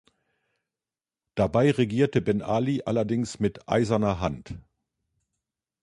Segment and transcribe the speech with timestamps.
[1.35, 4.55] Dabei regierte Ben Ali allerdings mit eiserner Hand.